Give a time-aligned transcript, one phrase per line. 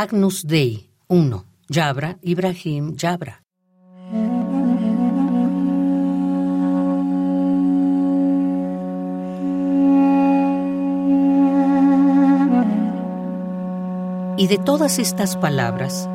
[0.00, 1.44] Agnus Dei 1.
[1.68, 3.42] Yabra, Ibrahim, Yabra.
[14.36, 16.08] Y de todas estas palabras,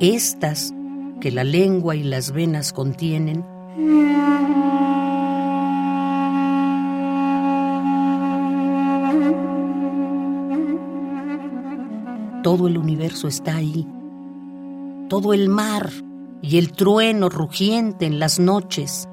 [0.00, 0.74] estas
[1.22, 3.44] que la lengua y las venas contienen,
[12.42, 13.86] todo el universo está ahí,
[15.08, 15.90] todo el mar
[16.42, 19.06] y el trueno rugiente en las noches.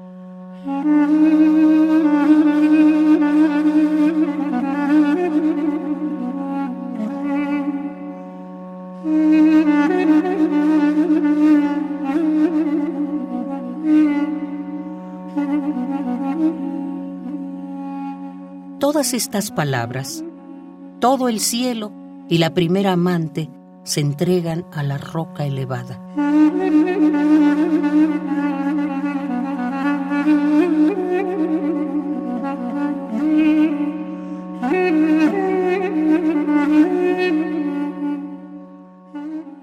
[18.78, 20.24] Todas estas palabras,
[21.00, 21.92] todo el cielo
[22.28, 23.50] y la primera amante
[23.84, 26.00] se entregan a la roca elevada.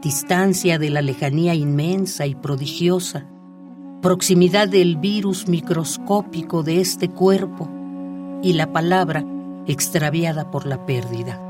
[0.02, 3.28] Distancia de la lejanía inmensa y prodigiosa,
[4.02, 7.68] proximidad del virus microscópico de este cuerpo
[8.44, 9.26] y la palabra
[9.66, 11.42] extraviada por la pérdida.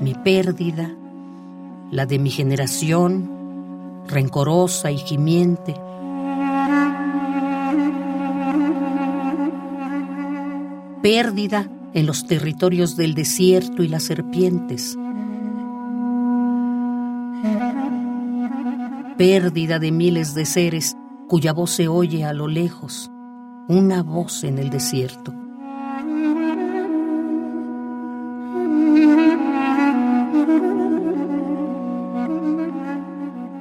[0.00, 0.90] Mi pérdida,
[1.90, 3.30] la de mi generación,
[4.08, 5.74] rencorosa y gimiente.
[11.00, 14.98] Pérdida en los territorios del desierto y las serpientes.
[19.16, 20.96] Pérdida de miles de seres
[21.28, 23.12] cuya voz se oye a lo lejos,
[23.68, 25.32] una voz en el desierto.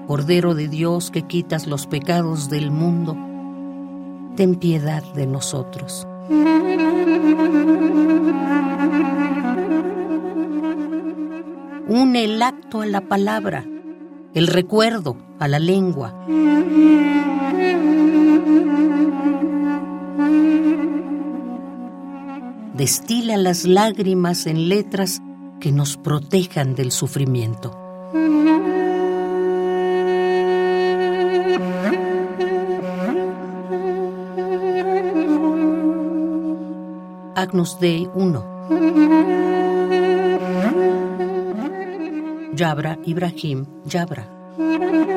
[0.08, 3.16] Cordero de Dios que quitas los pecados del mundo,
[4.36, 6.08] ten piedad de nosotros.
[11.88, 13.66] Une el acto a la palabra,
[14.34, 16.14] el recuerdo a la lengua.
[22.74, 25.22] Destila las lágrimas en letras
[25.60, 27.80] que nos protejan del sufrimiento.
[37.36, 39.73] Agnus Dei 1.
[42.56, 45.13] Yabra Ibrahim Yabra.